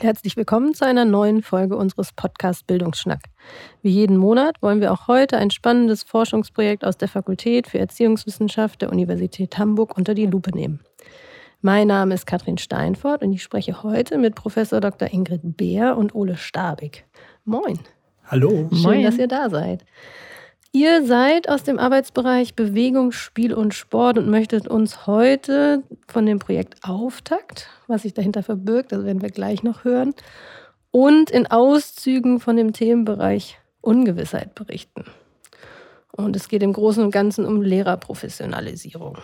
[0.00, 3.20] Herzlich willkommen zu einer neuen Folge unseres Podcasts Bildungsschnack.
[3.82, 8.80] Wie jeden Monat wollen wir auch heute ein spannendes Forschungsprojekt aus der Fakultät für Erziehungswissenschaft
[8.80, 10.80] der Universität Hamburg unter die Lupe nehmen.
[11.62, 15.12] Mein Name ist Katrin Steinfort und ich spreche heute mit Professor Dr.
[15.12, 17.04] Ingrid Beer und Ole Stabig.
[17.44, 17.80] Moin.
[18.24, 18.68] Hallo.
[18.70, 19.02] Schön, Moin.
[19.02, 19.84] dass ihr da seid.
[20.72, 26.38] Ihr seid aus dem Arbeitsbereich Bewegung, Spiel und Sport und möchtet uns heute von dem
[26.38, 30.14] Projekt Auftakt, was sich dahinter verbirgt, das werden wir gleich noch hören,
[30.90, 35.04] und in Auszügen von dem Themenbereich Ungewissheit berichten.
[36.12, 39.18] Und es geht im Großen und Ganzen um Lehrerprofessionalisierung.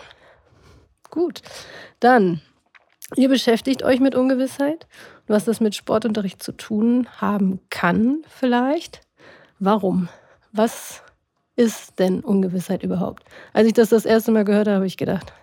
[1.11, 1.41] Gut,
[1.99, 2.41] dann,
[3.15, 4.87] ihr beschäftigt euch mit Ungewissheit,
[5.27, 9.01] was das mit Sportunterricht zu tun haben kann vielleicht.
[9.59, 10.09] Warum?
[10.51, 11.03] Was
[11.55, 13.23] ist denn Ungewissheit überhaupt?
[13.53, 15.33] Als ich das das erste Mal gehört habe, habe ich gedacht,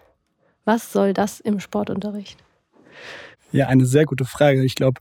[0.65, 2.39] was soll das im Sportunterricht?
[3.51, 4.63] Ja, eine sehr gute Frage.
[4.65, 5.01] Ich glaube,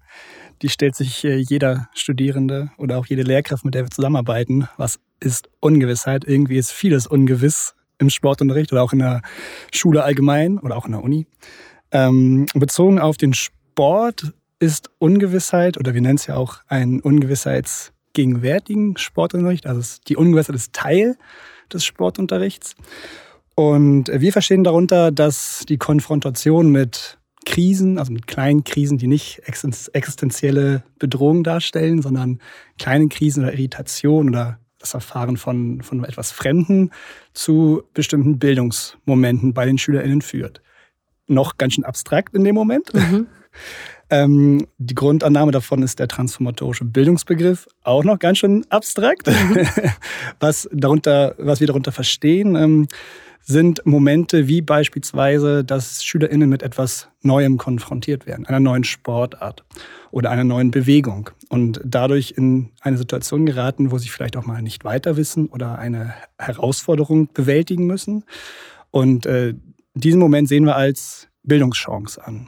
[0.62, 4.68] die stellt sich äh, jeder Studierende oder auch jede Lehrkraft, mit der wir zusammenarbeiten.
[4.78, 6.26] Was ist Ungewissheit?
[6.26, 9.22] Irgendwie ist vieles ungewiss im Sportunterricht oder auch in der
[9.72, 11.28] Schule allgemein oder auch in der Uni.
[11.92, 17.92] Ähm, bezogen auf den Sport ist Ungewissheit oder wir nennen es ja auch ein Ungewissheits-
[18.14, 19.66] gegenwärtigen Sportunterricht.
[19.68, 21.18] Also die Ungewissheit ist Teil
[21.72, 22.76] des Sportunterrichts.
[23.56, 29.42] Und wir verstehen darunter, dass die Konfrontation mit Krisen, also mit kleinen Krisen, die nicht
[29.46, 32.40] existenzielle Bedrohungen darstellen, sondern
[32.78, 36.92] kleine Krisen oder Irritation oder das Erfahren von, von etwas Fremden
[37.34, 40.62] zu bestimmten Bildungsmomenten bei den SchülerInnen führt.
[41.28, 42.94] Noch ganz schön abstrakt in dem Moment.
[42.94, 43.28] Mhm.
[44.10, 49.30] Ähm, die Grundannahme davon ist der transformatorische Bildungsbegriff, auch noch ganz schön abstrakt.
[50.40, 52.88] Was, darunter, was wir darunter verstehen, ähm,
[53.42, 59.64] sind Momente wie beispielsweise, dass SchülerInnen mit etwas Neuem konfrontiert werden, einer neuen Sportart
[60.12, 64.62] oder einer neuen Bewegung und dadurch in eine Situation geraten, wo sie vielleicht auch mal
[64.62, 68.26] nicht weiter wissen oder eine Herausforderung bewältigen müssen.
[68.92, 69.54] Und äh,
[69.94, 72.48] diesen Moment sehen wir als Bildungschance an.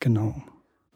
[0.00, 0.42] Genau.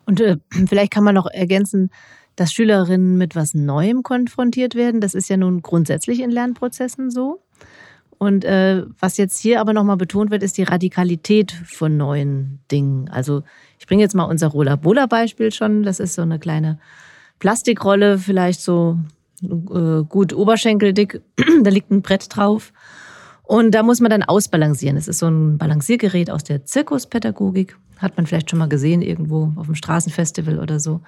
[0.06, 1.90] Und äh, vielleicht kann man noch ergänzen,
[2.36, 5.00] dass Schülerinnen mit was Neuem konfrontiert werden.
[5.00, 7.42] Das ist ja nun grundsätzlich in Lernprozessen so.
[8.18, 13.08] Und äh, was jetzt hier aber nochmal betont wird, ist die Radikalität von neuen Dingen.
[13.08, 13.42] Also
[13.78, 15.82] ich bringe jetzt mal unser Rolla-Bola-Beispiel schon.
[15.82, 16.78] Das ist so eine kleine
[17.38, 18.98] Plastikrolle, vielleicht so
[19.42, 21.22] äh, gut oberschenkeldick.
[21.62, 22.72] da liegt ein Brett drauf.
[23.50, 24.96] Und da muss man dann ausbalancieren.
[24.96, 27.76] Es ist so ein Balanciergerät aus der Zirkuspädagogik.
[27.98, 31.00] Hat man vielleicht schon mal gesehen irgendwo auf dem Straßenfestival oder so.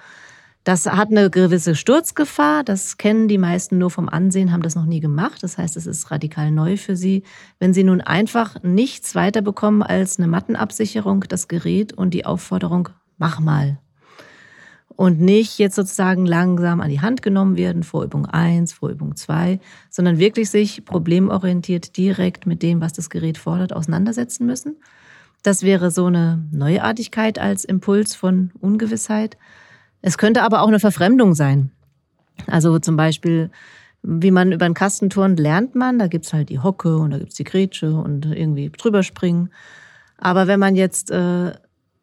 [0.65, 2.65] Das hat eine gewisse Sturzgefahr.
[2.65, 5.41] Das kennen die meisten nur vom Ansehen, haben das noch nie gemacht.
[5.41, 7.23] Das heißt, es ist radikal neu für sie.
[7.59, 12.89] Wenn sie nun einfach nichts weiter bekommen als eine Mattenabsicherung, das Gerät und die Aufforderung,
[13.17, 13.79] mach mal
[14.95, 19.59] und nicht jetzt sozusagen langsam an die Hand genommen werden, Vorübung 1, Vorübung 2,
[19.89, 24.77] sondern wirklich sich problemorientiert direkt mit dem, was das Gerät fordert, auseinandersetzen müssen.
[25.41, 29.37] Das wäre so eine Neuartigkeit als Impuls von Ungewissheit.
[30.01, 31.71] Es könnte aber auch eine Verfremdung sein.
[32.47, 33.51] Also zum Beispiel,
[34.01, 35.99] wie man über einen Kasten turnt, lernt man.
[35.99, 39.49] Da gibt's halt die Hocke und da gibt's die Grätsche und irgendwie drüber springen.
[40.17, 41.51] Aber wenn man jetzt äh,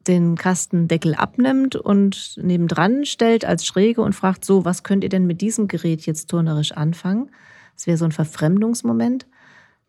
[0.07, 5.27] den Kastendeckel abnimmt und nebendran stellt als Schräge und fragt so, was könnt ihr denn
[5.27, 7.31] mit diesem Gerät jetzt turnerisch anfangen?
[7.75, 9.27] Das wäre so ein Verfremdungsmoment.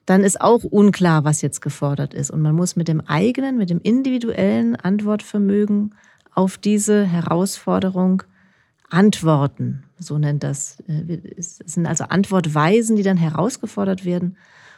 [0.06, 2.32] Dann ist auch unklar, was jetzt gefordert ist.
[2.32, 5.96] Und man muss mit dem eigenen, mit dem individuellen Antwortvermögen
[6.34, 8.24] auf diese Herausforderung
[8.90, 9.84] antworten.
[9.98, 10.80] So nennt das.
[10.88, 14.38] Äh, es sind also Antwortweisen, die dann herausgefordert werden.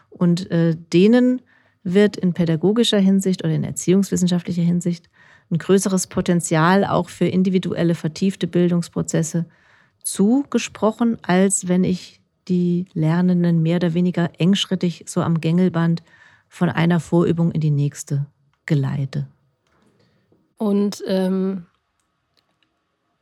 [0.10, 1.42] Und äh, denen
[1.84, 5.10] wird in pädagogischer Hinsicht oder in erziehungswissenschaftlicher Hinsicht
[5.54, 9.46] ein größeres Potenzial auch für individuelle vertiefte Bildungsprozesse
[10.04, 16.04] zugesprochen, als wenn ich die Lernenden mehr oder weniger engschrittig so am Gängelband
[16.50, 18.26] von einer Vorübung in die nächste
[18.66, 19.28] geleite.
[20.58, 21.66] Und ähm,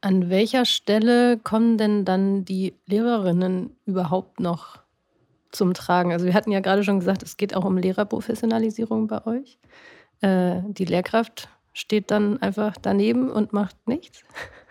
[0.02, 4.80] an welcher Stelle kommen denn dann die Lehrerinnen überhaupt noch
[5.52, 6.12] zum Tragen?
[6.12, 9.60] Also wir hatten ja gerade schon gesagt, es geht auch um Lehrerprofessionalisierung bei euch.
[10.22, 14.24] Äh, die Lehrkraft steht dann einfach daneben und macht nichts?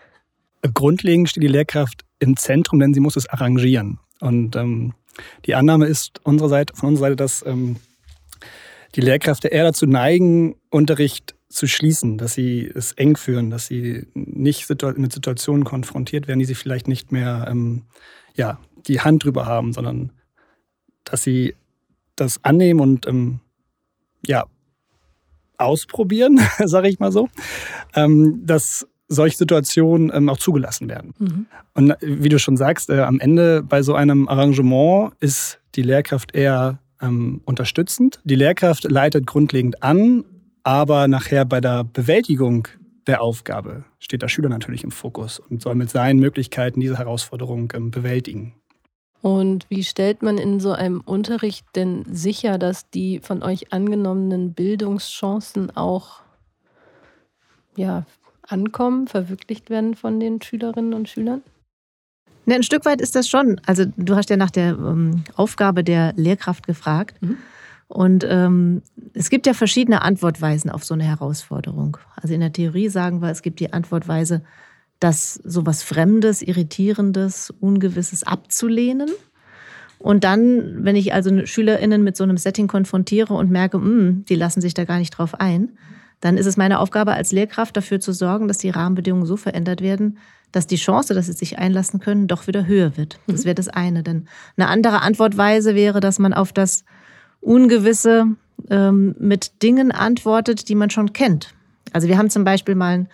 [0.73, 3.99] Grundlegend steht die Lehrkraft im Zentrum, denn sie muss es arrangieren.
[4.19, 4.93] Und ähm,
[5.45, 7.77] die Annahme ist unserer Seite, von unserer Seite, dass ähm,
[8.95, 14.07] die Lehrkräfte eher dazu neigen, Unterricht zu schließen, dass sie es eng führen, dass sie
[14.13, 17.83] nicht mit Situationen konfrontiert werden, die sie vielleicht nicht mehr ähm,
[18.35, 20.11] ja, die Hand drüber haben, sondern
[21.03, 21.55] dass sie
[22.15, 23.39] das annehmen und ähm,
[24.25, 24.45] ja,
[25.61, 27.29] ausprobieren, sage ich mal so,
[27.95, 31.13] ähm, dass solche Situationen ähm, auch zugelassen werden.
[31.19, 31.45] Mhm.
[31.73, 35.81] Und äh, wie du schon sagst, äh, am Ende bei so einem Arrangement ist die
[35.81, 38.19] Lehrkraft eher ähm, unterstützend.
[38.23, 40.23] Die Lehrkraft leitet grundlegend an,
[40.63, 42.67] aber nachher bei der Bewältigung
[43.07, 47.67] der Aufgabe steht der Schüler natürlich im Fokus und soll mit seinen Möglichkeiten diese Herausforderung
[47.67, 48.53] bewältigen.
[49.21, 54.53] Und wie stellt man in so einem Unterricht denn sicher, dass die von euch angenommenen
[54.53, 56.21] Bildungschancen auch
[57.75, 58.05] ja,
[58.47, 61.43] ankommen, verwirklicht werden von den Schülerinnen und Schülern?
[62.45, 63.61] Ne, ein Stück weit ist das schon.
[63.65, 67.21] Also du hast ja nach der ähm, Aufgabe der Lehrkraft gefragt.
[67.21, 67.37] Mhm.
[67.87, 68.81] Und ähm,
[69.13, 71.97] es gibt ja verschiedene Antwortweisen auf so eine Herausforderung.
[72.15, 74.41] Also in der Theorie sagen wir, es gibt die Antwortweise,
[75.01, 79.09] das sowas Fremdes, Irritierendes, Ungewisses abzulehnen.
[79.97, 84.25] Und dann, wenn ich also SchülerInnen mit so einem Setting konfrontiere und merke, mh, hm,
[84.25, 85.69] die lassen sich da gar nicht drauf ein,
[86.21, 89.81] dann ist es meine Aufgabe als Lehrkraft dafür zu sorgen, dass die Rahmenbedingungen so verändert
[89.81, 90.19] werden,
[90.51, 93.19] dass die Chance, dass sie sich einlassen können, doch wieder höher wird.
[93.25, 93.45] Das mhm.
[93.45, 94.03] wäre das eine.
[94.03, 96.83] Denn eine andere Antwortweise wäre, dass man auf das
[97.39, 98.27] Ungewisse
[98.69, 101.55] ähm, mit Dingen antwortet, die man schon kennt.
[101.91, 103.09] Also wir haben zum Beispiel mal ein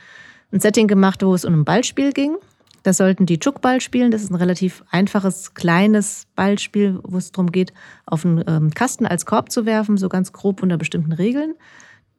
[0.51, 2.37] ein Setting gemacht, wo es um ein Ballspiel ging.
[2.83, 4.11] Da sollten die Chukball spielen.
[4.11, 7.73] Das ist ein relativ einfaches, kleines Ballspiel, wo es darum geht,
[8.05, 11.55] auf einen ähm, Kasten als Korb zu werfen, so ganz grob unter bestimmten Regeln.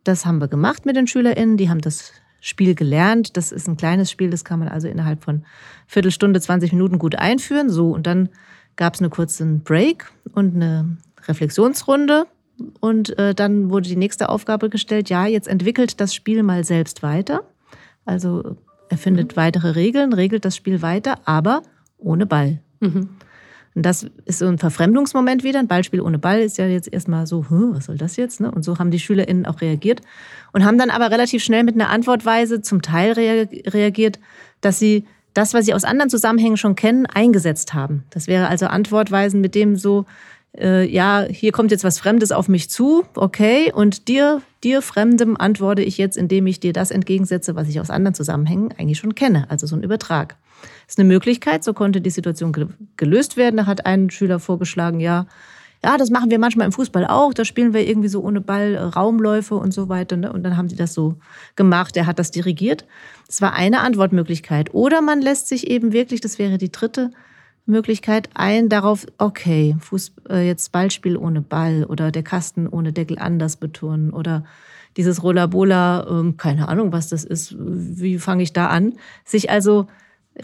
[0.04, 1.56] Das haben wir gemacht mit den SchülerInnen.
[1.56, 3.36] Die haben das Spiel gelernt.
[3.36, 5.44] Das ist ein kleines Spiel, das kann man also innerhalb von
[5.86, 7.70] Viertelstunde, 20 Minuten gut einführen.
[7.70, 8.28] So, und dann
[8.76, 12.26] gab es einen kurzen Break und eine Reflexionsrunde.
[12.80, 17.02] Und äh, dann wurde die nächste Aufgabe gestellt, ja, jetzt entwickelt das Spiel mal selbst
[17.02, 17.42] weiter.
[18.08, 18.56] Also
[18.88, 19.37] er findet mhm.
[19.37, 21.62] weitere Regeln, regelt das Spiel weiter, aber
[21.99, 22.60] ohne Ball.
[22.81, 23.10] Mhm.
[23.75, 25.58] Und das ist so ein Verfremdungsmoment wieder.
[25.60, 28.40] Ein Ballspiel ohne Ball ist ja jetzt erstmal so, was soll das jetzt?
[28.40, 28.50] Ne?
[28.50, 30.00] Und so haben die SchülerInnen auch reagiert
[30.52, 34.19] und haben dann aber relativ schnell mit einer Antwortweise zum Teil reagiert,
[34.62, 35.04] dass sie
[35.34, 38.04] das, was sie aus anderen Zusammenhängen schon kennen, eingesetzt haben.
[38.11, 40.06] Das wäre also Antwortweisen, mit dem so,
[40.58, 45.37] äh, ja, hier kommt jetzt was Fremdes auf mich zu, okay, und dir, dir Fremdem
[45.37, 49.14] antworte ich jetzt, indem ich dir das entgegensetze, was ich aus anderen Zusammenhängen eigentlich schon
[49.14, 50.37] kenne, also so ein Übertrag.
[50.87, 53.58] Das ist eine Möglichkeit, so konnte die Situation gelöst werden.
[53.58, 55.26] Da hat ein Schüler vorgeschlagen, ja,
[55.84, 57.32] ja, das machen wir manchmal im Fußball auch.
[57.32, 60.16] Da spielen wir irgendwie so ohne Ball äh, Raumläufe und so weiter.
[60.16, 60.32] Ne?
[60.32, 61.14] Und dann haben sie das so
[61.54, 61.96] gemacht.
[61.96, 62.84] Er hat das dirigiert.
[63.28, 64.75] Das war eine Antwortmöglichkeit.
[64.75, 67.12] Oder man lässt sich eben wirklich, das wäre die dritte
[67.70, 73.18] Möglichkeit ein darauf, okay, Fuß, äh, jetzt Ballspiel ohne Ball oder der Kasten ohne Deckel
[73.18, 74.44] anders betonen oder
[74.96, 78.94] dieses Rollabola, äh, keine Ahnung, was das ist, wie fange ich da an?
[79.24, 79.86] Sich also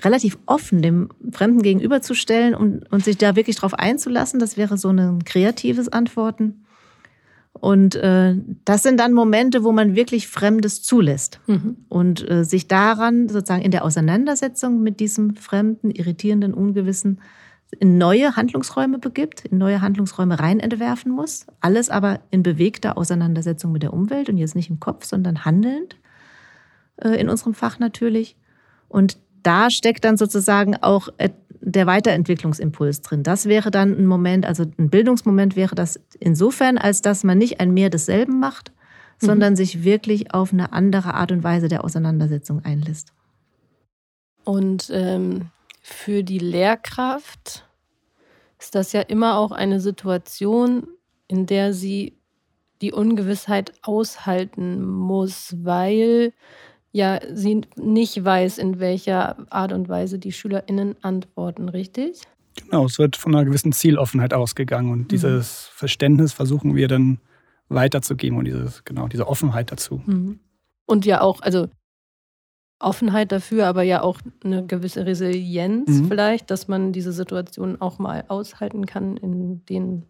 [0.02, 4.90] relativ offen dem Fremden gegenüberzustellen und, und sich da wirklich drauf einzulassen, das wäre so
[4.90, 6.63] ein kreatives Antworten.
[7.64, 8.34] Und äh,
[8.66, 11.78] das sind dann Momente, wo man wirklich Fremdes zulässt mhm.
[11.88, 17.22] und äh, sich daran sozusagen in der Auseinandersetzung mit diesem fremden, irritierenden, ungewissen
[17.80, 21.46] in neue Handlungsräume begibt, in neue Handlungsräume rein entwerfen muss.
[21.62, 25.96] Alles aber in bewegter Auseinandersetzung mit der Umwelt und jetzt nicht im Kopf, sondern handelnd,
[26.96, 28.36] äh, in unserem Fach natürlich.
[28.88, 31.08] Und da steckt dann sozusagen auch
[31.64, 33.22] der Weiterentwicklungsimpuls drin.
[33.22, 37.60] Das wäre dann ein Moment, also ein Bildungsmoment wäre das insofern, als dass man nicht
[37.60, 38.72] ein mehr desselben macht,
[39.20, 39.26] mhm.
[39.26, 43.12] sondern sich wirklich auf eine andere Art und Weise der Auseinandersetzung einlässt.
[44.44, 45.46] Und ähm,
[45.80, 47.66] für die Lehrkraft
[48.58, 50.86] ist das ja immer auch eine Situation,
[51.28, 52.18] in der sie
[52.82, 56.34] die Ungewissheit aushalten muss, weil
[56.94, 62.22] ja sie nicht weiß, in welcher Art und Weise die SchülerInnen antworten, richtig?
[62.56, 65.08] Genau, es wird von einer gewissen Zieloffenheit ausgegangen und mhm.
[65.08, 67.18] dieses Verständnis versuchen wir dann
[67.68, 70.02] weiterzugeben und dieses, genau, diese Offenheit dazu.
[70.06, 70.38] Mhm.
[70.86, 71.68] Und ja auch, also
[72.78, 76.08] Offenheit dafür, aber ja auch eine gewisse Resilienz mhm.
[76.08, 80.06] vielleicht, dass man diese Situation auch mal aushalten kann, in denen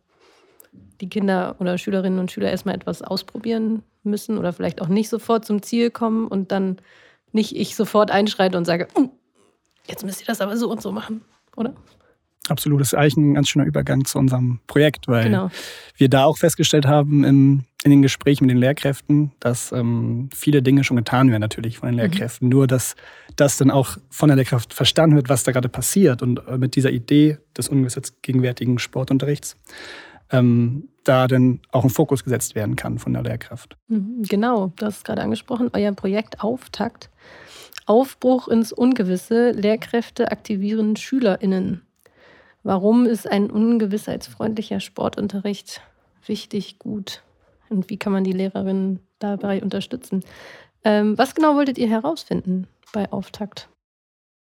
[1.01, 5.45] die Kinder oder Schülerinnen und Schüler erstmal etwas ausprobieren müssen oder vielleicht auch nicht sofort
[5.45, 6.79] zum Ziel kommen und dann
[7.33, 9.11] nicht ich sofort einschreite und sage, hm,
[9.87, 11.23] jetzt müsst ihr das aber so und so machen,
[11.57, 11.75] oder?
[12.49, 15.51] Absolut, das ist eigentlich ein ganz schöner Übergang zu unserem Projekt, weil genau.
[15.97, 20.63] wir da auch festgestellt haben im, in den Gesprächen mit den Lehrkräften, dass ähm, viele
[20.63, 22.01] Dinge schon getan werden natürlich von den mhm.
[22.01, 22.49] Lehrkräften.
[22.49, 22.53] Mhm.
[22.53, 22.97] Nur, dass
[23.37, 26.77] das dann auch von der Lehrkraft verstanden wird, was da gerade passiert und äh, mit
[26.77, 27.71] dieser Idee des
[28.21, 29.57] gegenwärtigen Sportunterrichts
[30.31, 33.77] ähm, da dann auch ein Fokus gesetzt werden kann von der Lehrkraft.
[33.89, 37.11] Mhm, genau, du hast es gerade angesprochen, euer Projekt Auftakt.
[37.87, 41.83] Aufbruch ins Ungewisse, Lehrkräfte aktivieren SchülerInnen.
[42.63, 45.83] Warum ist ein ungewissheitsfreundlicher Sportunterricht
[46.27, 47.23] wichtig, gut?
[47.69, 50.25] Und wie kann man die Lehrerinnen dabei unterstützen?
[50.83, 53.69] Ähm, was genau wolltet ihr herausfinden bei Auftakt?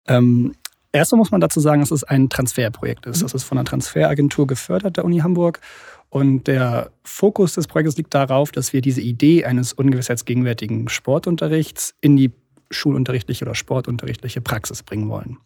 [0.07, 0.55] Ähm,
[0.95, 3.19] erstmal muss man dazu sagen, dass es ein Transferprojekt ist.
[3.19, 3.23] Mhm.
[3.23, 5.61] Das ist von einer Transferagentur gefördert, der Uni Hamburg.
[6.09, 12.17] Und der Fokus des Projektes liegt darauf, dass wir diese Idee eines ungewissheitsgegenwärtigen Sportunterrichts in
[12.17, 12.33] die
[12.71, 15.39] schulunterrichtliche oder sportunterrichtliche Praxis bringen wollen.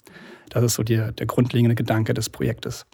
[0.51, 2.87] Das ist so die, der grundlegende Gedanke des Projektes.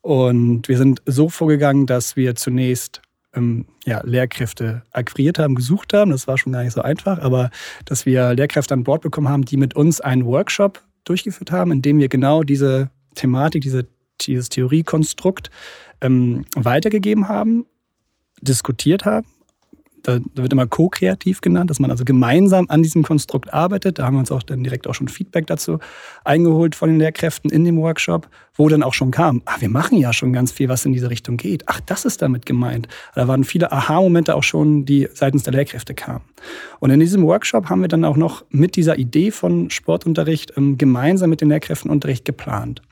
[0.00, 3.02] Und wir sind so vorgegangen, dass wir zunächst
[3.34, 6.10] ähm, ja, Lehrkräfte akquiriert haben, gesucht haben.
[6.10, 7.50] Das war schon gar nicht so einfach, aber
[7.84, 11.82] dass wir Lehrkräfte an Bord bekommen haben, die mit uns einen Workshop durchgeführt haben, in
[11.82, 13.86] dem wir genau diese Thematik, diese,
[14.20, 15.50] dieses Theoriekonstrukt
[16.00, 17.66] ähm, weitergegeben haben,
[18.40, 19.26] diskutiert haben
[20.02, 23.98] da wird immer co-kreativ genannt, dass man also gemeinsam an diesem Konstrukt arbeitet.
[23.98, 25.78] Da haben wir uns auch dann direkt auch schon Feedback dazu
[26.24, 29.98] eingeholt von den Lehrkräften in dem Workshop, wo dann auch schon kam, ah, wir machen
[29.98, 31.64] ja schon ganz viel, was in diese Richtung geht.
[31.66, 32.88] Ach, das ist damit gemeint.
[33.14, 36.24] Da waren viele Aha-Momente auch schon, die seitens der Lehrkräfte kamen.
[36.80, 40.78] Und in diesem Workshop haben wir dann auch noch mit dieser Idee von Sportunterricht ähm,
[40.78, 42.82] gemeinsam mit den Lehrkräften Unterricht geplant.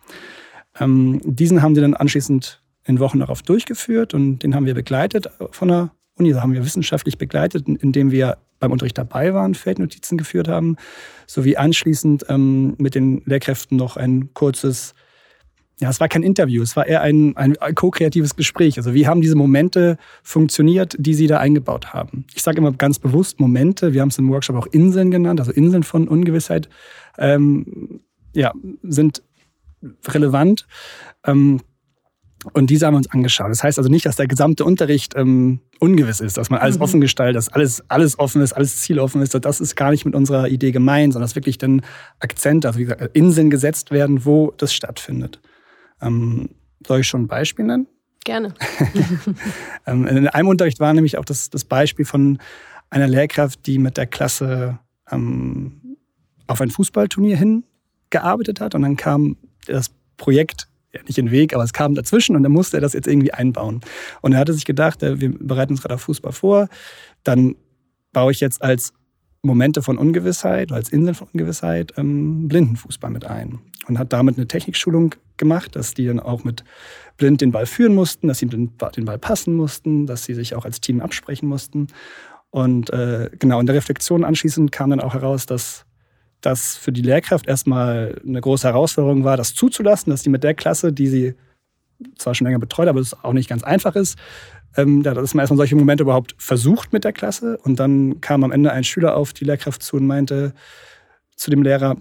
[0.78, 5.28] Ähm, diesen haben sie dann anschließend in Wochen darauf durchgeführt und den haben wir begleitet
[5.50, 5.90] von der
[6.20, 6.32] Uni.
[6.32, 10.76] Da haben wir wissenschaftlich begleitet, indem wir beim Unterricht dabei waren, Feldnotizen geführt haben,
[11.26, 14.94] sowie anschließend ähm, mit den Lehrkräften noch ein kurzes,
[15.80, 18.76] ja, es war kein Interview, es war eher ein, ein co-kreatives Gespräch.
[18.76, 22.26] Also wie haben diese Momente funktioniert, die sie da eingebaut haben?
[22.34, 25.52] Ich sage immer ganz bewusst Momente, wir haben es im Workshop auch Inseln genannt, also
[25.52, 26.68] Inseln von Ungewissheit,
[27.16, 28.00] ähm,
[28.34, 29.22] ja, sind
[30.06, 30.66] relevant.
[31.24, 31.60] Ähm,
[32.52, 33.50] und diese haben wir uns angeschaut.
[33.50, 36.82] Das heißt also nicht, dass der gesamte Unterricht ähm, ungewiss ist, dass man alles mhm.
[36.82, 39.34] offen gestaltet, dass alles, alles offen ist, alles zieloffen ist.
[39.34, 41.82] Das ist gar nicht mit unserer Idee gemeint, sondern dass wirklich dann
[42.18, 45.40] Akzente, also wie gesagt, Inseln gesetzt werden, wo das stattfindet.
[46.00, 46.50] Ähm,
[46.86, 47.86] soll ich schon ein Beispiel nennen?
[48.24, 48.54] Gerne.
[49.86, 52.38] ähm, in einem Unterricht war nämlich auch das, das Beispiel von
[52.88, 54.78] einer Lehrkraft, die mit der Klasse
[55.10, 55.96] ähm,
[56.46, 58.74] auf ein Fußballturnier hingearbeitet hat.
[58.74, 62.42] Und dann kam das Projekt ja, nicht in den Weg, aber es kam dazwischen und
[62.42, 63.80] dann musste er das jetzt irgendwie einbauen.
[64.20, 66.68] Und er hatte sich gedacht, äh, wir bereiten uns gerade auf Fußball vor,
[67.24, 67.54] dann
[68.12, 68.92] baue ich jetzt als
[69.42, 73.60] Momente von Ungewissheit, als Inseln von Ungewissheit, ähm, Blindenfußball mit ein.
[73.86, 76.64] Und hat damit eine Technikschulung gemacht, dass die dann auch mit
[77.16, 80.64] Blind den Ball führen mussten, dass sie den Ball passen mussten, dass sie sich auch
[80.64, 81.88] als Team absprechen mussten.
[82.50, 85.86] Und äh, genau, in der Reflexion anschließend kam dann auch heraus, dass
[86.40, 90.54] das für die Lehrkraft erstmal eine große Herausforderung war, das zuzulassen, dass die mit der
[90.54, 91.34] Klasse, die sie
[92.16, 94.18] zwar schon länger betreut, aber es auch nicht ganz einfach ist,
[94.76, 97.58] ähm, dass man erstmal solche Momente überhaupt versucht mit der Klasse.
[97.62, 100.54] Und dann kam am Ende ein Schüler auf die Lehrkraft zu und meinte
[101.36, 101.96] zu dem Lehrer,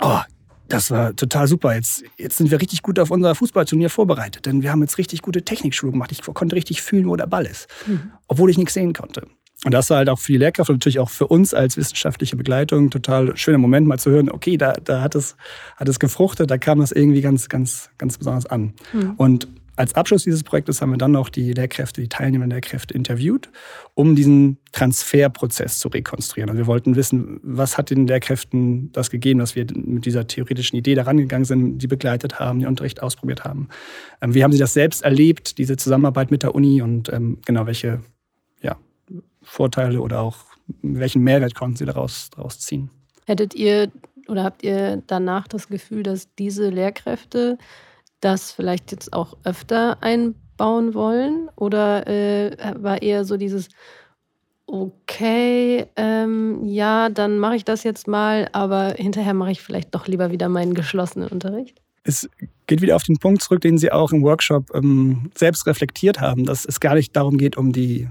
[0.00, 0.20] oh,
[0.68, 1.74] das war total super.
[1.74, 5.22] Jetzt, jetzt sind wir richtig gut auf unser Fußballturnier vorbereitet, denn wir haben jetzt richtig
[5.22, 6.10] gute Technikschulung gemacht.
[6.10, 8.12] Ich konnte richtig fühlen, wo der Ball ist, mhm.
[8.28, 9.26] obwohl ich nichts sehen konnte.
[9.64, 12.36] Und das war halt auch für die Lehrkraft und natürlich auch für uns als wissenschaftliche
[12.36, 15.36] Begleitung total schöner Moment, mal zu hören, okay, da, da hat, es,
[15.76, 18.74] hat es gefruchtet, da kam das irgendwie ganz, ganz, ganz besonders an.
[18.92, 19.14] Mhm.
[19.16, 23.50] Und als Abschluss dieses Projektes haben wir dann noch die Lehrkräfte, die teilnehmenden Lehrkräfte interviewt,
[23.94, 26.50] um diesen Transferprozess zu rekonstruieren.
[26.50, 30.78] Also wir wollten wissen, was hat den Lehrkräften das gegeben, dass wir mit dieser theoretischen
[30.78, 33.68] Idee daran gegangen sind, die begleitet haben, den Unterricht ausprobiert haben.
[34.20, 37.66] Ähm, wie haben sie das selbst erlebt, diese Zusammenarbeit mit der Uni und ähm, genau
[37.66, 38.00] welche
[39.44, 40.36] Vorteile oder auch
[40.82, 42.90] welchen Mehrwert konnten Sie daraus, daraus ziehen?
[43.26, 43.90] Hättet ihr
[44.28, 47.58] oder habt ihr danach das Gefühl, dass diese Lehrkräfte
[48.20, 51.50] das vielleicht jetzt auch öfter einbauen wollen?
[51.56, 53.68] Oder äh, war eher so dieses,
[54.66, 60.06] okay, ähm, ja, dann mache ich das jetzt mal, aber hinterher mache ich vielleicht doch
[60.06, 61.80] lieber wieder meinen geschlossenen Unterricht?
[62.02, 62.28] Es
[62.66, 66.44] geht wieder auf den Punkt zurück, den Sie auch im Workshop ähm, selbst reflektiert haben,
[66.44, 68.08] dass es gar nicht darum geht, um die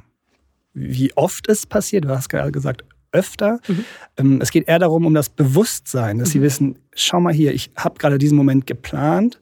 [0.74, 2.06] wie oft es passiert.
[2.06, 3.60] Du hast gerade gesagt, öfter.
[3.68, 3.86] Mhm.
[4.18, 6.32] Ähm, es geht eher darum, um das Bewusstsein, dass mhm.
[6.32, 9.40] sie wissen, schau mal hier, ich habe gerade diesen Moment geplant.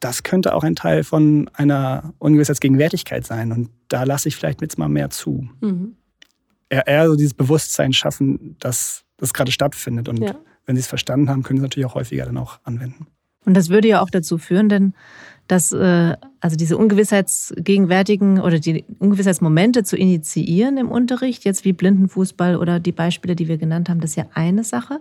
[0.00, 3.52] Das könnte auch ein Teil von einer Ungewissheitsgegenwärtigkeit sein.
[3.52, 5.48] Und da lasse ich vielleicht jetzt mal mehr zu.
[5.60, 5.96] Mhm.
[6.68, 10.08] Eher, eher so dieses Bewusstsein schaffen, dass das gerade stattfindet.
[10.08, 10.34] Und ja.
[10.66, 13.06] wenn sie es verstanden haben, können sie es natürlich auch häufiger dann auch anwenden.
[13.44, 14.94] Und das würde ja auch dazu führen, denn
[15.48, 22.56] dass äh, also diese Ungewissheitsgegenwärtigen oder die Ungewissheitsmomente zu initiieren im Unterricht, jetzt wie Blindenfußball
[22.56, 25.00] oder die Beispiele, die wir genannt haben, das ist ja eine Sache.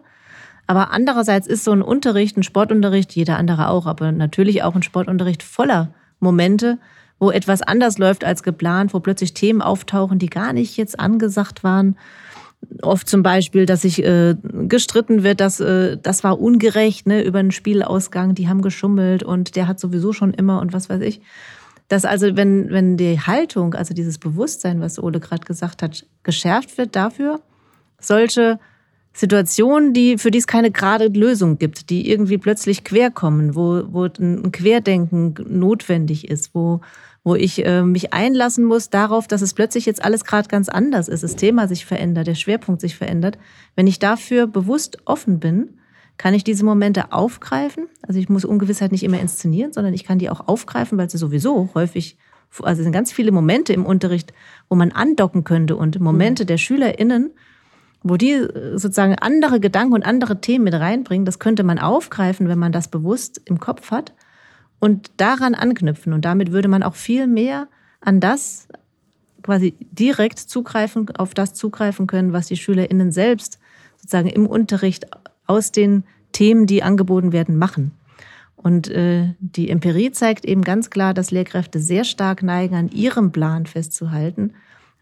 [0.67, 4.83] Aber andererseits ist so ein Unterricht, ein Sportunterricht, jeder andere auch, aber natürlich auch ein
[4.83, 6.77] Sportunterricht voller Momente,
[7.19, 11.63] wo etwas anders läuft als geplant, wo plötzlich Themen auftauchen, die gar nicht jetzt angesagt
[11.63, 11.97] waren
[12.81, 17.41] oft zum Beispiel, dass sich äh, gestritten wird, dass äh, das war ungerecht ne, über
[17.41, 21.21] den Spielausgang, die haben geschummelt und der hat sowieso schon immer und was weiß ich.
[21.87, 26.77] dass also, wenn, wenn die Haltung, also dieses Bewusstsein, was Ole gerade gesagt hat, geschärft
[26.77, 27.41] wird dafür,
[27.99, 28.59] solche
[29.13, 34.05] Situationen, die, für die es keine gerade Lösung gibt, die irgendwie plötzlich querkommen, wo, wo
[34.05, 36.79] ein Querdenken notwendig ist, wo,
[37.23, 41.07] wo ich äh, mich einlassen muss darauf, dass es plötzlich jetzt alles gerade ganz anders
[41.07, 43.37] ist, das Thema sich verändert, der Schwerpunkt sich verändert.
[43.75, 45.77] Wenn ich dafür bewusst offen bin,
[46.17, 47.87] kann ich diese Momente aufgreifen.
[48.01, 51.17] Also ich muss Ungewissheit nicht immer inszenieren, sondern ich kann die auch aufgreifen, weil sie
[51.17, 52.17] sowieso häufig,
[52.61, 54.33] also es sind ganz viele Momente im Unterricht,
[54.67, 57.31] wo man andocken könnte und Momente der SchülerInnen,
[58.01, 62.47] wo die äh, sozusagen andere Gedanken und andere Themen mit reinbringen, das könnte man aufgreifen,
[62.47, 64.13] wenn man das bewusst im Kopf hat
[64.81, 66.11] und daran anknüpfen.
[66.11, 67.69] Und damit würde man auch viel mehr
[68.01, 68.67] an das
[69.43, 73.59] quasi direkt zugreifen, auf das zugreifen können, was die SchülerInnen selbst
[73.97, 75.05] sozusagen im Unterricht
[75.47, 77.91] aus den Themen, die angeboten werden, machen.
[78.55, 83.31] Und äh, die Empirie zeigt eben ganz klar, dass Lehrkräfte sehr stark neigen, an ihrem
[83.31, 84.53] Plan festzuhalten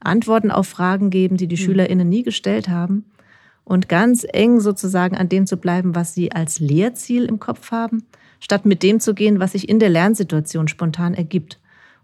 [0.01, 1.65] Antworten auf Fragen geben, die die mhm.
[1.65, 3.05] SchülerInnen nie gestellt haben
[3.65, 8.03] und ganz eng sozusagen an dem zu bleiben, was sie als Lehrziel im Kopf haben,
[8.39, 11.59] statt mit dem zu gehen, was sich in der Lernsituation spontan ergibt.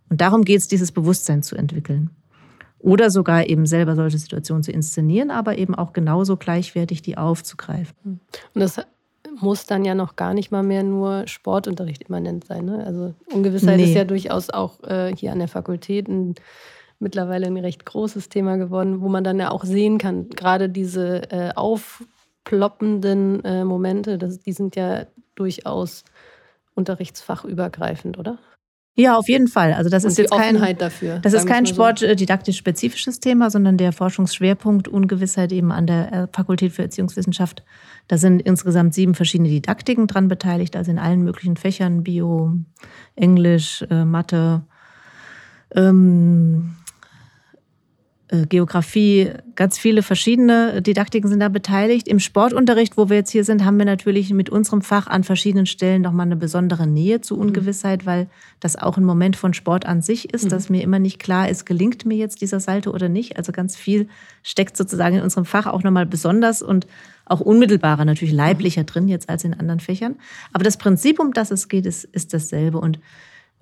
[0.09, 2.11] Und darum geht es, dieses Bewusstsein zu entwickeln.
[2.79, 8.19] Oder sogar eben selber solche Situationen zu inszenieren, aber eben auch genauso gleichwertig die aufzugreifen.
[8.53, 8.79] Und das
[9.41, 12.65] muss dann ja noch gar nicht mal mehr nur Sportunterricht immanent sein.
[12.65, 12.85] Ne?
[12.85, 13.85] Also Ungewissheit nee.
[13.85, 16.35] ist ja durchaus auch äh, hier an der Fakultät ein
[16.99, 21.29] mittlerweile ein recht großes Thema geworden, wo man dann ja auch sehen kann, gerade diese
[21.31, 26.05] äh, aufploppenden äh, Momente, das, die sind ja durchaus
[26.75, 28.37] unterrichtsfachübergreifend, oder?
[28.97, 29.73] Ja, auf jeden Fall.
[29.73, 33.91] Also das Und ist jetzt kein, dafür, das ist kein sportdidaktisch spezifisches Thema, sondern der
[33.91, 37.65] Forschungsschwerpunkt Ungewissheit eben an der äh, Fakultät für Erziehungswissenschaft.
[38.07, 42.53] Da sind insgesamt sieben verschiedene Didaktiken dran beteiligt, also in allen möglichen Fächern, Bio,
[43.15, 44.63] Englisch, äh, Mathe,
[45.75, 46.84] ähm, äh,
[48.27, 52.07] Geografie, ganz viele verschiedene Didaktiken sind da beteiligt.
[52.07, 55.67] Im Sportunterricht, wo wir jetzt hier sind, haben wir natürlich mit unserem Fach an verschiedenen
[55.67, 57.41] Stellen nochmal eine besondere Nähe zu mhm.
[57.41, 58.27] Ungewissheit, weil
[58.59, 60.49] das auch ein Moment von Sport an sich ist, mhm.
[60.49, 63.37] dass mir immer nicht klar ist, gelingt mir jetzt dieser Salto oder nicht.
[63.37, 64.09] Also ganz viel
[64.41, 66.87] steckt sozusagen in unserem Fach auch nochmal besonders und
[67.25, 68.87] auch unmittelbarer, natürlich leiblicher mhm.
[68.87, 70.15] drin jetzt als in anderen Fächern.
[70.51, 72.79] Aber das Prinzip, um das es geht, ist, ist dasselbe.
[72.79, 72.99] Und,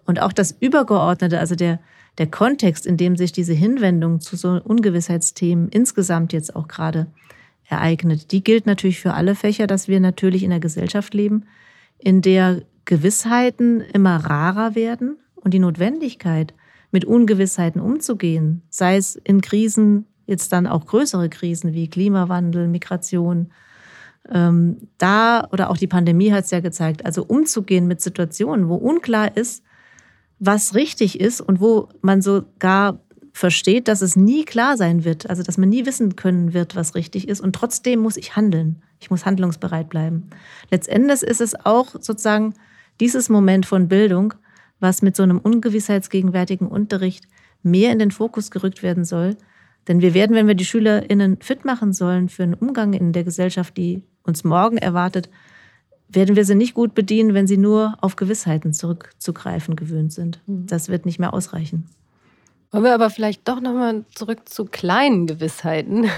[0.06, 1.80] und auch das Übergeordnete, also der,
[2.18, 7.08] der Kontext, in dem sich diese Hinwendung zu so Ungewissheitsthemen insgesamt jetzt auch gerade
[7.66, 11.46] ereignet, die gilt natürlich für alle Fächer, dass wir natürlich in einer Gesellschaft leben,
[11.98, 16.54] in der Gewissheiten immer rarer werden und die Notwendigkeit,
[16.92, 23.52] mit Ungewissheiten umzugehen, sei es in Krisen, jetzt dann auch größere Krisen wie Klimawandel, Migration,
[24.32, 28.76] ähm, da oder auch die Pandemie hat es ja gezeigt, also umzugehen mit Situationen, wo
[28.76, 29.64] unklar ist,
[30.46, 33.00] was richtig ist und wo man sogar
[33.32, 36.96] versteht, dass es nie klar sein wird, also dass man nie wissen können wird, was
[36.96, 38.82] richtig ist und trotzdem muss ich handeln.
[39.00, 40.30] Ich muss handlungsbereit bleiben.
[40.70, 42.54] Letztendlich ist es auch sozusagen
[43.00, 44.34] dieses Moment von Bildung,
[44.80, 47.26] was mit so einem ungewissheitsgegenwärtigen Unterricht
[47.64, 49.38] mehr in den Fokus gerückt werden soll.
[49.88, 53.24] Denn wir werden, wenn wir die SchülerInnen fit machen sollen für einen Umgang in der
[53.24, 55.30] Gesellschaft, die uns morgen erwartet,
[56.16, 60.42] werden wir sie nicht gut bedienen, wenn sie nur auf Gewissheiten zurückzugreifen gewöhnt sind.
[60.46, 60.68] Mhm.
[60.68, 61.90] Das wird nicht mehr ausreichen.
[62.72, 66.10] Wollen wir aber vielleicht doch nochmal zurück zu kleinen Gewissheiten,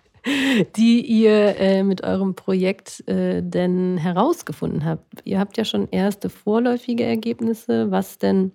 [0.76, 5.20] die ihr äh, mit eurem Projekt äh, denn herausgefunden habt.
[5.24, 8.52] Ihr habt ja schon erste vorläufige Ergebnisse, was denn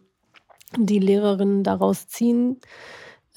[0.77, 2.57] die Lehrerinnen daraus ziehen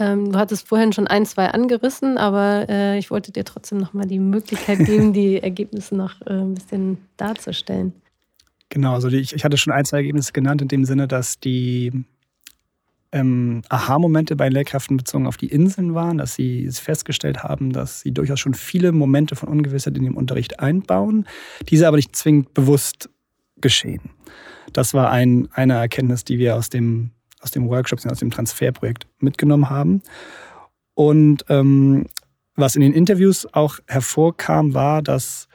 [0.01, 4.07] ähm, du hattest vorhin schon ein, zwei angerissen, aber äh, ich wollte dir trotzdem nochmal
[4.07, 7.93] die Möglichkeit geben, die Ergebnisse noch äh, ein bisschen darzustellen.
[8.71, 11.39] Genau, also die, ich, ich hatte schon ein, zwei Ergebnisse genannt, in dem Sinne, dass
[11.39, 11.93] die
[13.13, 18.13] ähm, Aha-Momente bei Lehrkräften bezogen auf die Inseln waren, dass sie festgestellt haben, dass sie
[18.13, 21.27] durchaus schon viele Momente von Ungewissheit in dem Unterricht einbauen,
[21.69, 23.11] diese aber nicht zwingend bewusst
[23.61, 24.11] geschehen.
[24.73, 27.11] Das war ein, eine Erkenntnis, die wir aus dem
[27.41, 30.03] aus dem Workshop, aus dem Transferprojekt mitgenommen haben.
[30.95, 32.07] Und ähm,
[32.57, 35.49] was in den Interviews auch hervorkam, war, dass,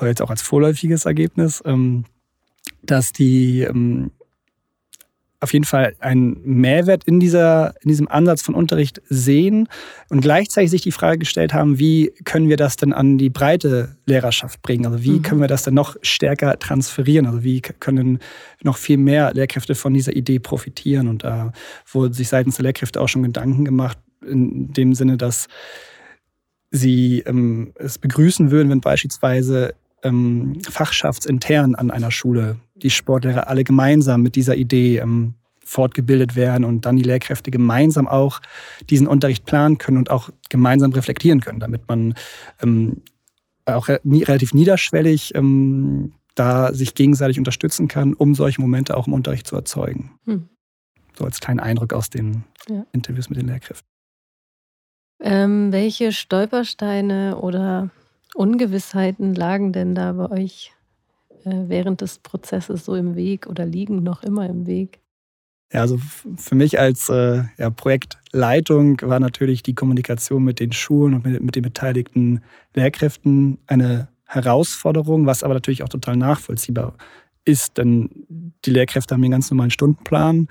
[0.00, 2.04] jetzt auch als vorläufiges Ergebnis, ähm,
[2.82, 4.12] dass die ähm,
[5.42, 9.68] auf jeden Fall einen Mehrwert in, dieser, in diesem Ansatz von Unterricht sehen
[10.08, 13.96] und gleichzeitig sich die Frage gestellt haben, wie können wir das denn an die breite
[14.06, 14.86] Lehrerschaft bringen?
[14.86, 15.22] Also wie mhm.
[15.22, 17.26] können wir das dann noch stärker transferieren?
[17.26, 18.20] Also wie können
[18.62, 21.08] noch viel mehr Lehrkräfte von dieser Idee profitieren?
[21.08, 21.52] Und da
[21.90, 25.48] wurde sich seitens der Lehrkräfte auch schon Gedanken gemacht, in dem Sinne, dass
[26.70, 33.64] sie ähm, es begrüßen würden, wenn beispielsweise ähm, fachschaftsintern an einer Schule die Sportlehrer alle
[33.64, 35.34] gemeinsam mit dieser Idee ähm,
[35.64, 38.40] fortgebildet werden und dann die Lehrkräfte gemeinsam auch
[38.90, 42.14] diesen Unterricht planen können und auch gemeinsam reflektieren können, damit man
[42.60, 43.02] ähm,
[43.64, 49.46] auch relativ niederschwellig ähm, da sich gegenseitig unterstützen kann, um solche Momente auch im Unterricht
[49.46, 50.18] zu erzeugen.
[50.24, 50.48] Hm.
[51.16, 52.84] So als kleinen Eindruck aus den ja.
[52.92, 53.86] Interviews mit den Lehrkräften.
[55.20, 57.90] Ähm, welche Stolpersteine oder
[58.34, 60.72] Ungewissheiten lagen denn da bei euch
[61.44, 65.00] äh, während des Prozesses so im Weg oder liegen noch immer im Weg?
[65.72, 65.98] Ja, also
[66.36, 71.42] für mich als äh, ja, Projektleitung war natürlich die Kommunikation mit den Schulen und mit,
[71.42, 72.42] mit den beteiligten
[72.74, 76.94] Lehrkräften eine Herausforderung, was aber natürlich auch total nachvollziehbar
[77.44, 78.10] ist, denn
[78.64, 80.48] die Lehrkräfte haben einen ganz normalen Stundenplan.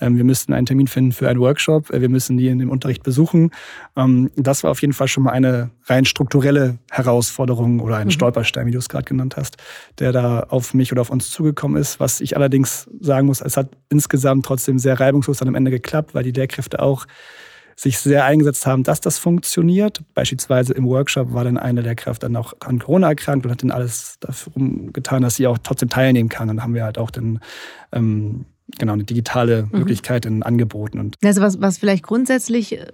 [0.00, 1.90] Ähm, wir müssten einen Termin finden für einen Workshop.
[1.90, 3.50] Äh, wir müssen die in dem Unterricht besuchen.
[3.96, 8.12] Ähm, das war auf jeden Fall schon mal eine rein strukturelle Herausforderung oder ein mhm.
[8.12, 9.56] Stolperstein, wie du es gerade genannt hast,
[9.98, 12.00] der da auf mich oder auf uns zugekommen ist.
[12.00, 16.14] Was ich allerdings sagen muss, es hat insgesamt trotzdem sehr reibungslos dann am Ende geklappt,
[16.14, 17.06] weil die Lehrkräfte auch
[17.76, 20.02] sich sehr eingesetzt haben, dass das funktioniert.
[20.14, 23.62] Beispielsweise im Workshop war dann eine der Kräfte dann auch an Corona erkrankt und hat
[23.62, 24.52] dann alles dafür
[24.92, 26.48] getan, dass sie auch trotzdem teilnehmen kann.
[26.48, 27.40] Dann haben wir halt auch dann
[27.92, 28.46] ähm,
[28.78, 29.80] genau eine digitale mhm.
[29.80, 30.98] Möglichkeit in angeboten.
[30.98, 32.86] Und also was, was vielleicht grundsätzlich äh,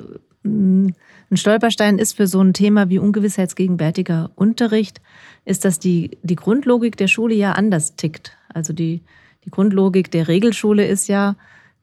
[0.45, 0.95] ein
[1.37, 5.01] Stolperstein ist für so ein Thema wie ungewissheitsgegenwärtiger Unterricht,
[5.45, 8.37] ist, dass die, die Grundlogik der Schule ja anders tickt.
[8.53, 9.03] Also die,
[9.45, 11.37] die Grundlogik der Regelschule ist ja,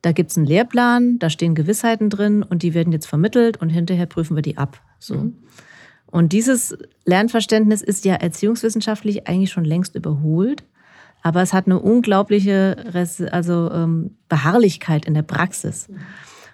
[0.06, 3.70] da gibt es einen Lehrplan, da stehen Gewissheiten drin und die werden jetzt vermittelt und
[3.70, 4.80] hinterher prüfen wir die ab.
[5.00, 5.16] So.
[5.16, 5.38] Mhm.
[6.06, 10.64] Und dieses Lernverständnis ist ja erziehungswissenschaftlich eigentlich schon längst überholt,
[11.24, 12.78] aber es hat eine unglaubliche
[13.32, 15.88] also, ähm, Beharrlichkeit in der Praxis.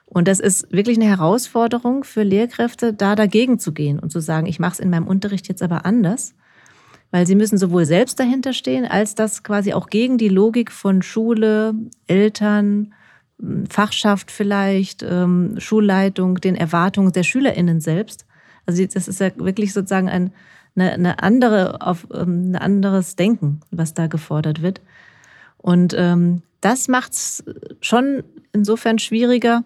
[0.05, 4.47] Und das ist wirklich eine Herausforderung für Lehrkräfte, da dagegen zu gehen und zu sagen,
[4.47, 6.35] ich mache es in meinem Unterricht jetzt aber anders,
[7.11, 11.01] weil sie müssen sowohl selbst dahinter stehen, als das quasi auch gegen die Logik von
[11.01, 11.75] Schule,
[12.07, 12.93] Eltern,
[13.69, 18.25] Fachschaft vielleicht, ähm, Schulleitung, den Erwartungen der SchülerInnen selbst.
[18.65, 20.31] Also das ist ja wirklich sozusagen ein,
[20.75, 24.81] eine, eine andere, auf, ähm, ein anderes Denken, was da gefordert wird.
[25.57, 27.43] Und ähm, das macht es
[27.81, 28.23] schon
[28.53, 29.63] insofern schwieriger,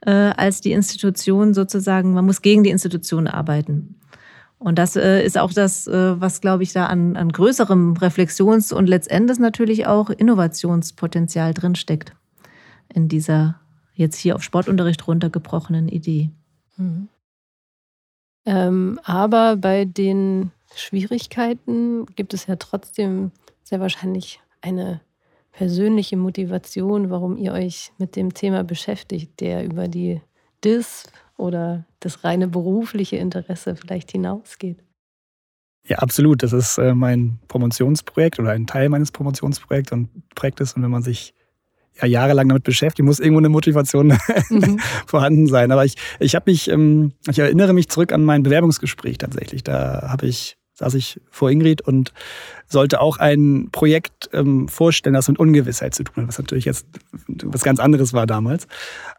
[0.00, 3.96] äh, als die Institution sozusagen, man muss gegen die Institution arbeiten.
[4.58, 8.72] Und das äh, ist auch das, äh, was, glaube ich, da an, an größerem Reflexions-
[8.72, 12.14] und letztendlich natürlich auch Innovationspotenzial drinsteckt
[12.94, 13.60] in dieser
[13.94, 16.30] jetzt hier auf Sportunterricht runtergebrochenen Idee.
[16.76, 17.08] Mhm.
[18.44, 23.30] Ähm, aber bei den Schwierigkeiten gibt es ja trotzdem
[23.62, 25.00] sehr wahrscheinlich eine
[25.52, 30.20] persönliche Motivation, warum ihr euch mit dem Thema beschäftigt, der über die
[30.64, 31.04] DIS
[31.36, 34.82] oder das reine berufliche Interesse vielleicht hinausgeht.
[35.86, 36.42] Ja, absolut.
[36.42, 40.74] Das ist äh, mein Promotionsprojekt oder ein Teil meines Promotionsprojekts und Projektes.
[40.74, 41.34] Und wenn man sich
[42.00, 44.78] ja, jahrelang damit beschäftigt, muss irgendwo eine Motivation mhm.
[45.06, 45.72] vorhanden sein.
[45.72, 49.62] Aber ich, ich habe mich, ähm, ich erinnere mich zurück an mein Bewerbungsgespräch tatsächlich.
[49.62, 52.12] Da habe ich saß ich vor Ingrid und
[52.66, 56.86] sollte auch ein Projekt ähm, vorstellen, das mit Ungewissheit zu tun hat, was natürlich jetzt
[57.44, 58.66] was ganz anderes war damals.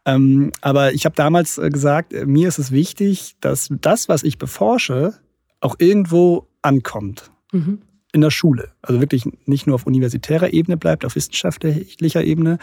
[0.06, 4.24] Ähm, aber ich habe damals äh, gesagt, äh, mir ist es wichtig, dass das, was
[4.24, 5.14] ich beforsche,
[5.62, 7.32] auch irgendwo ankommt.
[7.52, 7.82] Mhm
[8.14, 8.70] in der Schule.
[8.82, 12.60] Also wirklich nicht nur auf universitärer Ebene bleibt, auf wissenschaftlicher Ebene,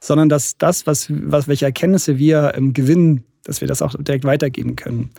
[0.00, 4.24] sondern dass das, was, was welche Erkenntnisse wir ähm, gewinnen, dass wir das auch direkt
[4.24, 5.10] weitergeben können.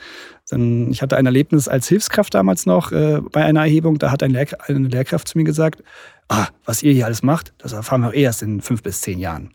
[0.50, 4.24] Denn ich hatte ein Erlebnis als Hilfskraft damals noch äh, bei einer Erhebung, da hat
[4.24, 5.84] ein Lehr eine Lehrkraft zu mir gesagt,
[6.30, 9.20] ah, was ihr hier alles macht, das erfahren wir auch erst in fünf bis zehn
[9.20, 9.52] Jahren.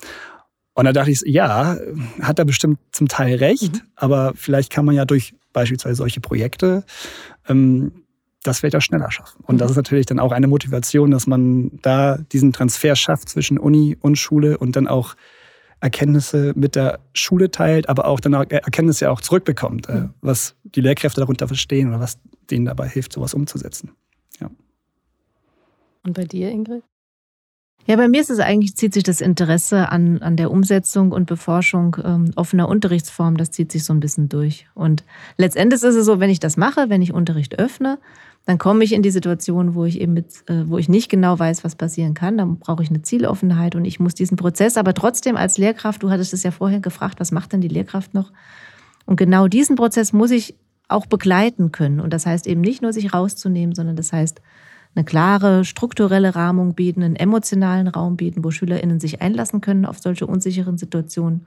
[0.75, 1.79] Und da dachte ich, ja,
[2.21, 3.81] hat er bestimmt zum Teil recht, mhm.
[3.97, 6.85] aber vielleicht kann man ja durch beispielsweise solche Projekte
[7.49, 8.05] ähm,
[8.43, 9.43] das wird er schneller schaffen.
[9.45, 13.59] Und das ist natürlich dann auch eine Motivation, dass man da diesen Transfer schafft zwischen
[13.59, 15.17] Uni und Schule und dann auch
[15.81, 20.11] Erkenntnisse mit der Schule teilt, aber auch dann auch Erkenntnisse auch zurückbekommt, mhm.
[20.21, 22.19] was die Lehrkräfte darunter verstehen oder was
[22.51, 23.93] denen dabei hilft, sowas umzusetzen.
[24.41, 24.51] Ja.
[26.05, 26.83] Und bei dir, Ingrid?
[27.87, 31.25] Ja, bei mir ist es eigentlich, zieht sich das Interesse an, an der Umsetzung und
[31.25, 34.67] Beforschung ähm, offener Unterrichtsformen, das zieht sich so ein bisschen durch.
[34.75, 35.05] Und
[35.39, 37.99] letztendlich ist es so, wenn ich das mache, wenn ich Unterricht öffne,
[38.49, 41.39] dann komme ich in die Situation, wo ich eben mit, äh, wo ich nicht genau
[41.39, 42.39] weiß, was passieren kann.
[42.39, 46.09] Dann brauche ich eine Zieloffenheit und ich muss diesen Prozess aber trotzdem als Lehrkraft, du
[46.09, 48.33] hattest es ja vorher gefragt, was macht denn die Lehrkraft noch?
[49.05, 50.55] Und genau diesen Prozess muss ich
[50.89, 52.01] auch begleiten können.
[52.01, 54.41] Und das heißt eben nicht nur sich rauszunehmen, sondern das heißt
[54.95, 59.99] eine klare strukturelle Rahmung bieten, einen emotionalen Raum bieten, wo SchülerInnen sich einlassen können auf
[59.99, 61.45] solche unsicheren Situationen.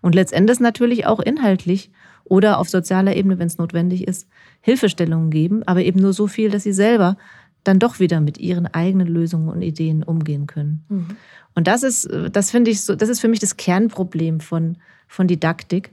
[0.00, 1.92] Und letztendlich natürlich auch inhaltlich
[2.24, 4.28] oder auf sozialer Ebene, wenn es notwendig ist,
[4.60, 7.16] Hilfestellungen geben, aber eben nur so viel, dass sie selber
[7.64, 10.84] dann doch wieder mit ihren eigenen Lösungen und Ideen umgehen können.
[10.88, 11.16] Mhm.
[11.54, 15.26] Und das ist, das finde ich so, das ist für mich das Kernproblem von, von
[15.28, 15.92] Didaktik.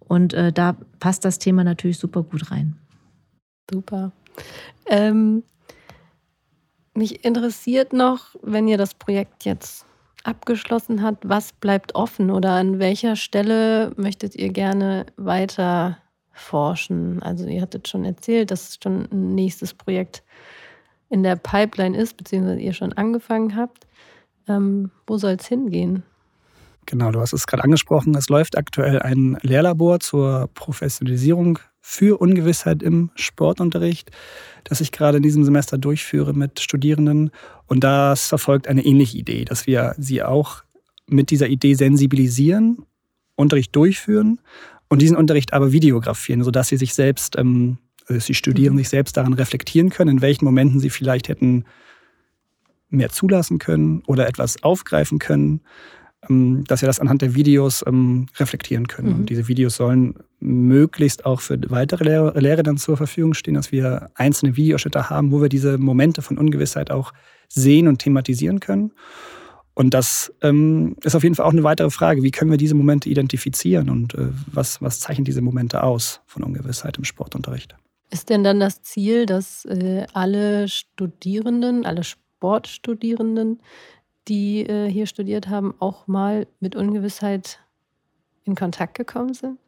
[0.00, 2.76] Und äh, da passt das Thema natürlich super gut rein.
[3.70, 4.12] Super.
[4.86, 5.42] Ähm,
[6.94, 9.86] mich interessiert noch, wenn ihr das Projekt jetzt
[10.28, 15.98] abgeschlossen habt, was bleibt offen oder an welcher Stelle möchtet ihr gerne weiter
[16.32, 17.22] forschen?
[17.22, 20.22] Also ihr hattet schon erzählt, dass schon ein nächstes Projekt
[21.08, 23.86] in der Pipeline ist, beziehungsweise ihr schon angefangen habt.
[24.46, 26.02] Ähm, wo soll es hingehen?
[26.90, 28.14] Genau, du hast es gerade angesprochen.
[28.14, 34.10] Es läuft aktuell ein Lehrlabor zur Professionalisierung für Ungewissheit im Sportunterricht,
[34.64, 37.30] das ich gerade in diesem Semester durchführe mit Studierenden.
[37.66, 40.62] Und das verfolgt eine ähnliche Idee, dass wir sie auch
[41.06, 42.86] mit dieser Idee sensibilisieren,
[43.36, 44.40] Unterricht durchführen
[44.88, 48.84] und diesen Unterricht aber videografieren, sodass sie sich selbst, ähm, also die Studierenden mhm.
[48.84, 51.66] sich selbst daran reflektieren können, in welchen Momenten sie vielleicht hätten
[52.88, 55.60] mehr zulassen können oder etwas aufgreifen können.
[56.28, 59.10] Ähm, dass wir das anhand der Videos ähm, reflektieren können.
[59.10, 59.14] Mhm.
[59.14, 63.70] Und diese Videos sollen möglichst auch für weitere Lehrer, Lehrer dann zur Verfügung stehen, dass
[63.70, 67.12] wir einzelne Videoschnitte haben, wo wir diese Momente von Ungewissheit auch
[67.48, 68.92] sehen und thematisieren können.
[69.74, 72.24] Und das ähm, ist auf jeden Fall auch eine weitere Frage.
[72.24, 76.42] Wie können wir diese Momente identifizieren und äh, was, was zeichnen diese Momente aus von
[76.42, 77.76] Ungewissheit im Sportunterricht?
[78.10, 83.60] Ist denn dann das Ziel, dass äh, alle Studierenden, alle Sportstudierenden
[84.28, 87.60] die äh, hier studiert haben, auch mal mit Ungewissheit
[88.44, 89.58] in Kontakt gekommen sind?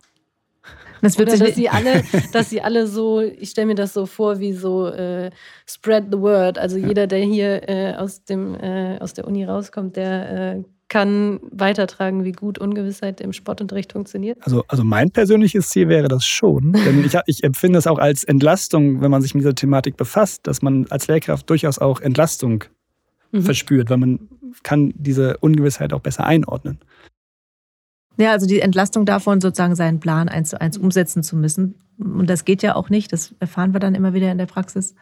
[1.02, 4.38] Das Oder dass sie alle, dass sie alle so, ich stelle mir das so vor,
[4.38, 5.30] wie so äh,
[5.66, 6.58] spread the word.
[6.58, 11.40] Also jeder, der hier äh, aus dem äh, aus der Uni rauskommt, der äh, kann
[11.50, 14.38] weitertragen, wie gut Ungewissheit im Sportunterricht funktioniert.
[14.42, 16.72] Also, also mein persönliches Ziel wäre das schon.
[16.84, 20.46] Denn ich, ich empfinde es auch als Entlastung, wenn man sich mit dieser Thematik befasst,
[20.46, 22.64] dass man als Lehrkraft durchaus auch Entlastung
[23.30, 23.42] mhm.
[23.42, 24.28] verspürt, weil man
[24.62, 26.78] kann diese Ungewissheit auch besser einordnen.
[28.16, 31.76] Ja, also die Entlastung davon, sozusagen seinen Plan eins zu eins umsetzen zu müssen.
[31.98, 33.12] Und das geht ja auch nicht.
[33.12, 34.94] Das erfahren wir dann immer wieder in der Praxis.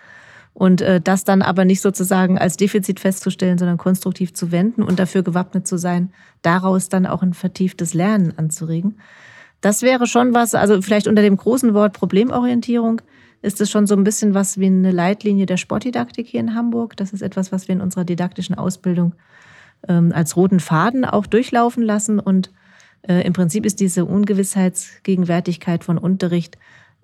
[0.54, 4.98] Und äh, das dann aber nicht sozusagen als Defizit festzustellen, sondern konstruktiv zu wenden und
[4.98, 9.00] dafür gewappnet zu sein, daraus dann auch ein vertieftes Lernen anzuregen.
[9.60, 13.02] Das wäre schon was, also vielleicht unter dem großen Wort Problemorientierung
[13.42, 16.96] ist es schon so ein bisschen was wie eine Leitlinie der Sportdidaktik hier in Hamburg.
[16.96, 19.14] Das ist etwas, was wir in unserer didaktischen Ausbildung
[19.86, 22.18] ähm, als roten Faden auch durchlaufen lassen.
[22.18, 22.50] Und
[23.02, 26.58] äh, im Prinzip ist diese Ungewissheitsgegenwärtigkeit von Unterricht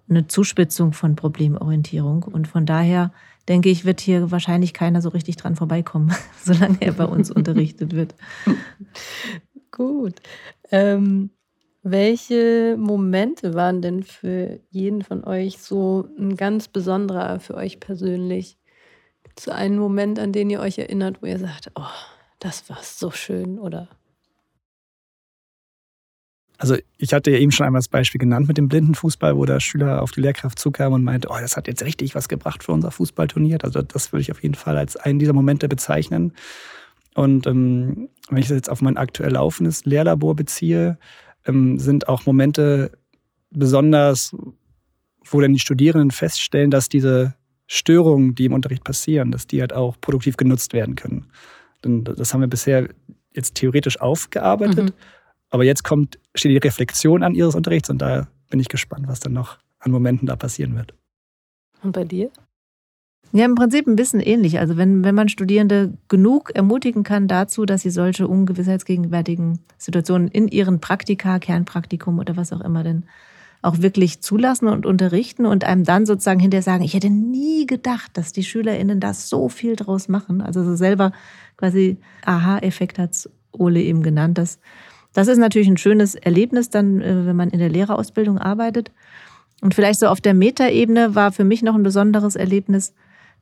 [0.08, 2.24] eine Zuspitzung von Problemorientierung.
[2.24, 3.12] Und von daher
[3.48, 6.12] denke ich, wird hier wahrscheinlich keiner so richtig dran vorbeikommen,
[6.44, 8.14] solange er bei uns unterrichtet wird.
[9.70, 10.20] Gut.
[10.70, 11.30] Ähm,
[11.84, 18.56] welche Momente waren denn für jeden von euch so ein ganz besonderer für euch persönlich?
[19.22, 21.82] Gibt es einen Moment, an den ihr euch erinnert, wo ihr sagt, oh,
[22.40, 23.88] das war so schön oder?
[26.56, 29.60] Also ich hatte ja eben schon einmal das Beispiel genannt mit dem Blindenfußball, wo der
[29.60, 32.72] Schüler auf die Lehrkraft zukam und meinte, oh, das hat jetzt richtig was gebracht für
[32.72, 33.58] unser Fußballturnier.
[33.62, 36.32] Also das würde ich auf jeden Fall als einen dieser Momente bezeichnen.
[37.14, 40.96] Und ähm, wenn ich das jetzt auf mein aktuell laufendes Lehrlabor beziehe,
[41.46, 42.90] ähm, sind auch Momente
[43.50, 44.34] besonders,
[45.24, 47.34] wo dann die Studierenden feststellen, dass diese
[47.66, 51.26] Störungen, die im Unterricht passieren, dass die halt auch produktiv genutzt werden können.
[51.84, 52.88] Denn das haben wir bisher
[53.32, 54.92] jetzt theoretisch aufgearbeitet, mhm.
[55.50, 59.20] aber jetzt kommt, steht die Reflexion an ihres Unterrichts und da bin ich gespannt, was
[59.20, 60.94] dann noch an Momenten da passieren wird.
[61.82, 62.30] Und bei dir?
[63.36, 64.60] Ja, im Prinzip ein bisschen ähnlich.
[64.60, 70.46] Also wenn, wenn man Studierende genug ermutigen kann dazu, dass sie solche ungewissheitsgegenwärtigen Situationen in
[70.46, 73.02] ihren Praktika, Kernpraktikum oder was auch immer denn
[73.60, 78.12] auch wirklich zulassen und unterrichten und einem dann sozusagen hinterher sagen, ich hätte nie gedacht,
[78.14, 80.40] dass die SchülerInnen da so viel draus machen.
[80.40, 81.10] Also so selber
[81.56, 84.38] quasi Aha-Effekt hat Ole eben genannt.
[84.38, 84.60] Das,
[85.12, 88.92] das ist natürlich ein schönes Erlebnis dann, äh, wenn man in der Lehrerausbildung arbeitet.
[89.60, 92.94] Und vielleicht so auf der Metaebene war für mich noch ein besonderes Erlebnis,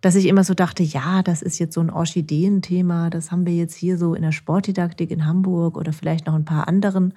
[0.03, 3.55] dass ich immer so dachte, ja, das ist jetzt so ein Orchideenthema, das haben wir
[3.55, 7.15] jetzt hier so in der Sportdidaktik in Hamburg oder vielleicht noch ein paar anderen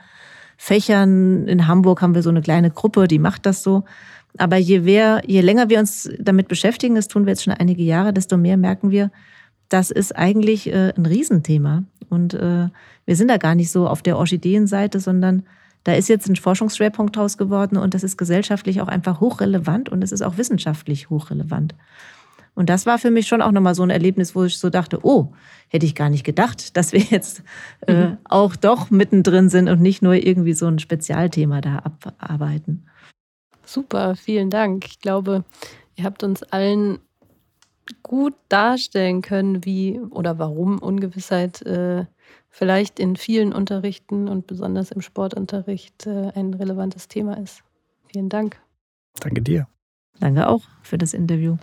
[0.55, 1.47] Fächern.
[1.47, 3.83] In Hamburg haben wir so eine kleine Gruppe, die macht das so.
[4.37, 7.81] Aber je, mehr, je länger wir uns damit beschäftigen, das tun wir jetzt schon einige
[7.81, 9.09] Jahre, desto mehr merken wir,
[9.67, 11.83] das ist eigentlich äh, ein Riesenthema.
[12.09, 12.69] Und äh,
[13.05, 15.43] wir sind da gar nicht so auf der Orchideenseite, sondern
[15.85, 20.03] da ist jetzt ein Forschungsschwerpunkt draus geworden und das ist gesellschaftlich auch einfach hochrelevant und
[20.03, 21.73] es ist auch wissenschaftlich hochrelevant.
[22.55, 24.99] Und das war für mich schon auch nochmal so ein Erlebnis, wo ich so dachte,
[25.03, 25.33] oh,
[25.67, 27.43] hätte ich gar nicht gedacht, dass wir jetzt
[27.85, 28.17] äh, mhm.
[28.23, 32.87] auch doch mittendrin sind und nicht nur irgendwie so ein Spezialthema da abarbeiten.
[33.65, 34.85] Super, vielen Dank.
[34.85, 35.43] Ich glaube,
[35.95, 36.99] ihr habt uns allen
[38.03, 42.05] gut darstellen können, wie oder warum Ungewissheit äh,
[42.49, 47.63] vielleicht in vielen Unterrichten und besonders im Sportunterricht äh, ein relevantes Thema ist.
[48.07, 48.59] Vielen Dank.
[49.19, 49.67] Danke dir.
[50.19, 51.57] Danke auch für das Interview.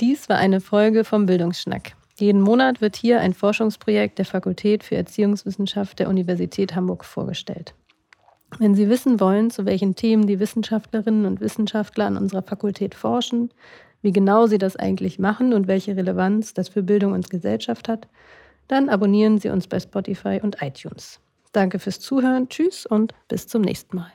[0.00, 1.96] Dies war eine Folge vom Bildungsschnack.
[2.18, 7.74] Jeden Monat wird hier ein Forschungsprojekt der Fakultät für Erziehungswissenschaft der Universität Hamburg vorgestellt.
[8.58, 13.50] Wenn Sie wissen wollen, zu welchen Themen die Wissenschaftlerinnen und Wissenschaftler an unserer Fakultät forschen,
[14.00, 18.06] wie genau sie das eigentlich machen und welche Relevanz das für Bildung und Gesellschaft hat,
[18.68, 21.18] dann abonnieren Sie uns bei Spotify und iTunes.
[21.52, 24.12] Danke fürs Zuhören, tschüss und bis zum nächsten Mal.